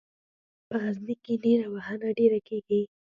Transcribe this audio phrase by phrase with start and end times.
[0.67, 2.81] په غزني کې نیره وهنه ډېره کیږي.